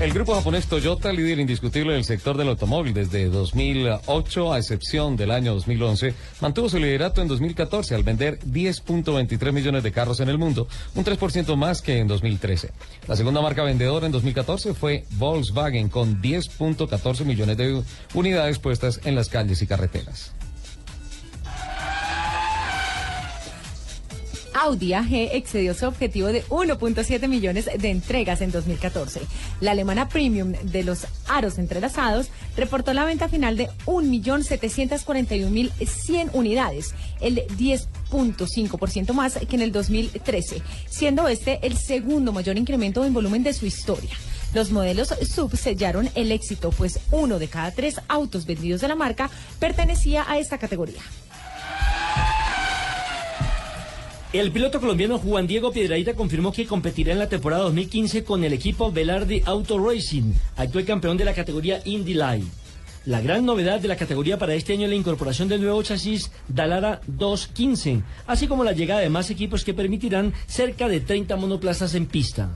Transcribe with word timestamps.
El 0.00 0.14
grupo 0.14 0.34
japonés 0.34 0.66
Toyota, 0.66 1.12
líder 1.12 1.40
indiscutible 1.40 1.92
del 1.92 2.04
sector 2.04 2.34
del 2.38 2.48
automóvil 2.48 2.94
desde 2.94 3.28
2008, 3.28 4.50
a 4.50 4.56
excepción 4.56 5.14
del 5.14 5.30
año 5.30 5.52
2011, 5.52 6.14
mantuvo 6.40 6.70
su 6.70 6.78
liderato 6.78 7.20
en 7.20 7.28
2014 7.28 7.96
al 7.96 8.02
vender 8.02 8.38
10.23 8.40 9.52
millones 9.52 9.82
de 9.82 9.92
carros 9.92 10.20
en 10.20 10.30
el 10.30 10.38
mundo, 10.38 10.68
un 10.94 11.04
3% 11.04 11.54
más 11.54 11.82
que 11.82 11.98
en 11.98 12.08
2013. 12.08 12.70
La 13.08 13.14
segunda 13.14 13.42
marca 13.42 13.62
vendedora 13.62 14.06
en 14.06 14.12
2014 14.12 14.72
fue 14.72 15.04
Volkswagen 15.18 15.90
con 15.90 16.22
10.14 16.22 17.26
millones 17.26 17.58
de 17.58 17.82
unidades 18.14 18.58
puestas 18.58 19.02
en 19.04 19.14
las 19.14 19.28
calles 19.28 19.60
y 19.60 19.66
carreteras. 19.66 20.32
Audi 24.60 24.92
AG 24.92 25.14
excedió 25.32 25.72
su 25.72 25.86
objetivo 25.86 26.28
de 26.28 26.44
1.7 26.44 27.28
millones 27.28 27.64
de 27.64 27.90
entregas 27.90 28.42
en 28.42 28.52
2014. 28.52 29.22
La 29.60 29.70
alemana 29.70 30.10
Premium 30.10 30.52
de 30.52 30.84
los 30.84 31.06
aros 31.28 31.56
entrelazados 31.58 32.28
reportó 32.58 32.92
la 32.92 33.06
venta 33.06 33.30
final 33.30 33.56
de 33.56 33.70
1.741.100 33.86 36.30
unidades, 36.34 36.94
el 37.20 37.36
10.5% 37.56 39.14
más 39.14 39.38
que 39.38 39.56
en 39.56 39.62
el 39.62 39.72
2013, 39.72 40.60
siendo 40.88 41.26
este 41.26 41.66
el 41.66 41.78
segundo 41.78 42.32
mayor 42.32 42.58
incremento 42.58 43.06
en 43.06 43.14
volumen 43.14 43.42
de 43.42 43.54
su 43.54 43.64
historia. 43.64 44.12
Los 44.52 44.72
modelos 44.72 45.14
sub 45.26 45.56
sellaron 45.56 46.10
el 46.14 46.32
éxito, 46.32 46.70
pues 46.70 47.00
uno 47.12 47.38
de 47.38 47.48
cada 47.48 47.70
tres 47.70 47.98
autos 48.08 48.44
vendidos 48.44 48.82
de 48.82 48.88
la 48.88 48.94
marca 48.94 49.30
pertenecía 49.58 50.26
a 50.28 50.38
esta 50.38 50.58
categoría. 50.58 51.00
El 54.32 54.52
piloto 54.52 54.78
colombiano 54.78 55.18
Juan 55.18 55.48
Diego 55.48 55.72
Piedraíta 55.72 56.14
confirmó 56.14 56.52
que 56.52 56.64
competirá 56.64 57.10
en 57.10 57.18
la 57.18 57.28
temporada 57.28 57.64
2015 57.64 58.22
con 58.22 58.44
el 58.44 58.52
equipo 58.52 58.92
Velarde 58.92 59.42
Auto 59.44 59.76
Racing, 59.84 60.34
actual 60.56 60.84
campeón 60.84 61.16
de 61.16 61.24
la 61.24 61.34
categoría 61.34 61.82
Indy 61.84 62.14
Light. 62.14 62.44
La 63.06 63.20
gran 63.20 63.44
novedad 63.44 63.80
de 63.80 63.88
la 63.88 63.96
categoría 63.96 64.38
para 64.38 64.54
este 64.54 64.74
año 64.74 64.84
es 64.84 64.90
la 64.90 64.94
incorporación 64.94 65.48
del 65.48 65.62
nuevo 65.62 65.82
chasis 65.82 66.30
Dalara 66.46 67.00
215, 67.08 68.04
así 68.28 68.46
como 68.46 68.62
la 68.62 68.70
llegada 68.70 69.00
de 69.00 69.10
más 69.10 69.30
equipos 69.30 69.64
que 69.64 69.74
permitirán 69.74 70.32
cerca 70.46 70.86
de 70.86 71.00
30 71.00 71.34
monoplazas 71.34 71.96
en 71.96 72.06
pista. 72.06 72.50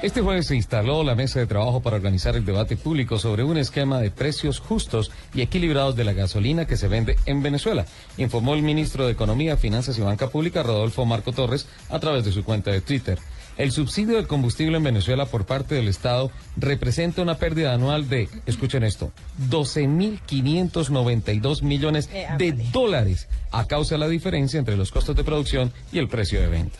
Este 0.00 0.20
jueves 0.20 0.46
se 0.46 0.54
instaló 0.54 1.02
la 1.02 1.16
mesa 1.16 1.40
de 1.40 1.48
trabajo 1.48 1.82
para 1.82 1.96
organizar 1.96 2.36
el 2.36 2.44
debate 2.44 2.76
público 2.76 3.18
sobre 3.18 3.42
un 3.42 3.58
esquema 3.58 3.98
de 3.98 4.12
precios 4.12 4.60
justos 4.60 5.10
y 5.34 5.40
equilibrados 5.40 5.96
de 5.96 6.04
la 6.04 6.12
gasolina 6.12 6.68
que 6.68 6.76
se 6.76 6.86
vende 6.86 7.16
en 7.26 7.42
Venezuela, 7.42 7.84
informó 8.16 8.54
el 8.54 8.62
ministro 8.62 9.06
de 9.06 9.12
Economía, 9.12 9.56
Finanzas 9.56 9.98
y 9.98 10.02
Banca 10.02 10.28
Pública, 10.28 10.62
Rodolfo 10.62 11.04
Marco 11.04 11.32
Torres, 11.32 11.66
a 11.90 11.98
través 11.98 12.24
de 12.24 12.30
su 12.30 12.44
cuenta 12.44 12.70
de 12.70 12.80
Twitter. 12.80 13.18
El 13.56 13.72
subsidio 13.72 14.14
del 14.14 14.28
combustible 14.28 14.76
en 14.76 14.84
Venezuela 14.84 15.26
por 15.26 15.46
parte 15.46 15.74
del 15.74 15.88
Estado 15.88 16.30
representa 16.56 17.22
una 17.22 17.38
pérdida 17.38 17.74
anual 17.74 18.08
de, 18.08 18.28
escuchen 18.46 18.84
esto, 18.84 19.10
12.592 19.50 21.62
millones 21.62 22.08
de 22.38 22.52
dólares 22.70 23.26
a 23.50 23.66
causa 23.66 23.96
de 23.96 23.98
la 23.98 24.06
diferencia 24.06 24.60
entre 24.60 24.76
los 24.76 24.92
costos 24.92 25.16
de 25.16 25.24
producción 25.24 25.72
y 25.90 25.98
el 25.98 26.06
precio 26.06 26.40
de 26.40 26.46
venta. 26.46 26.78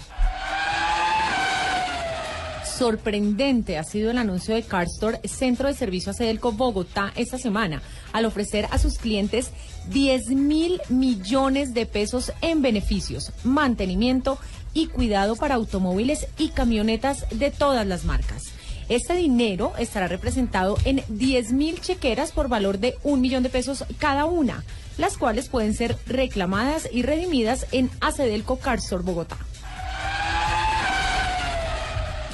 Sorprendente 2.78 3.76
ha 3.76 3.82
sido 3.82 4.12
el 4.12 4.18
anuncio 4.18 4.54
de 4.54 4.62
Carstore, 4.62 5.18
Centro 5.24 5.66
de 5.66 5.74
Servicio 5.74 6.12
a 6.12 6.14
Cedelco 6.14 6.52
Bogotá, 6.52 7.12
esta 7.16 7.36
semana, 7.36 7.82
al 8.12 8.24
ofrecer 8.24 8.68
a 8.70 8.78
sus 8.78 8.98
clientes 8.98 9.50
10 9.88 10.28
mil 10.28 10.80
millones 10.88 11.74
de 11.74 11.86
pesos 11.86 12.32
en 12.40 12.62
beneficios, 12.62 13.32
mantenimiento 13.42 14.38
y 14.74 14.86
cuidado 14.86 15.34
para 15.34 15.56
automóviles 15.56 16.28
y 16.38 16.50
camionetas 16.50 17.26
de 17.30 17.50
todas 17.50 17.84
las 17.84 18.04
marcas. 18.04 18.44
Este 18.88 19.14
dinero 19.14 19.72
estará 19.76 20.06
representado 20.06 20.78
en 20.84 21.02
10 21.08 21.52
mil 21.54 21.80
chequeras 21.80 22.30
por 22.30 22.48
valor 22.48 22.78
de 22.78 22.94
un 23.02 23.20
millón 23.20 23.42
de 23.42 23.50
pesos 23.50 23.84
cada 23.98 24.24
una, 24.24 24.62
las 24.98 25.18
cuales 25.18 25.48
pueden 25.48 25.74
ser 25.74 25.96
reclamadas 26.06 26.88
y 26.92 27.03
redimidas 27.03 27.66
en 27.72 27.91
Acedelco 28.00 28.60
Carstore 28.60 29.03
Bogotá. 29.03 29.36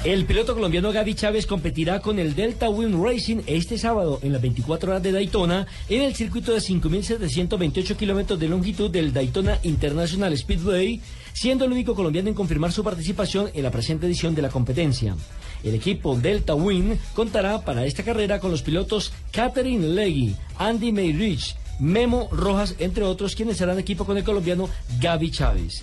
El 0.04 0.26
piloto 0.26 0.53
colombiano 0.53 0.92
Gaby 0.92 1.15
Chávez 1.15 1.47
competirá 1.47 2.00
con 2.00 2.19
el 2.19 2.34
Delta 2.34 2.69
Wind 2.69 3.03
Racing 3.03 3.38
este 3.47 3.78
sábado 3.78 4.19
en 4.22 4.34
las 4.34 4.42
24 4.42 4.91
horas 4.91 5.03
de 5.03 5.12
Daytona 5.12 5.66
en 5.88 6.03
el 6.03 6.15
circuito 6.15 6.53
de 6.53 6.59
5.728 6.59 7.97
kilómetros 7.97 8.38
de 8.38 8.48
longitud 8.48 8.91
del 8.91 9.14
Daytona 9.14 9.59
International 9.62 10.37
Speedway, 10.37 11.00
siendo 11.32 11.64
el 11.64 11.72
único 11.72 11.94
colombiano 11.94 12.28
en 12.28 12.34
confirmar 12.34 12.70
su 12.70 12.84
participación 12.84 13.48
en 13.54 13.62
la 13.62 13.70
presente 13.70 14.04
edición 14.04 14.34
de 14.34 14.43
la 14.43 14.50
competencia. 14.50 15.16
El 15.62 15.75
equipo 15.75 16.14
Delta 16.16 16.54
Wind 16.54 16.98
contará 17.14 17.64
para 17.64 17.87
esta 17.87 18.03
carrera 18.03 18.41
con 18.41 18.50
los 18.50 18.60
pilotos 18.60 19.10
Catherine 19.32 19.88
Leggy, 19.88 20.37
Andy 20.59 20.93
Mayrich, 20.93 21.56
Memo 21.81 22.28
Rojas, 22.31 22.76
entre 22.78 23.04
otros, 23.04 23.34
quienes 23.34 23.56
serán 23.56 23.78
equipo 23.78 24.04
con 24.04 24.19
el 24.19 24.25
colombiano 24.25 24.69
Gaby 25.00 25.31
Chávez. 25.31 25.82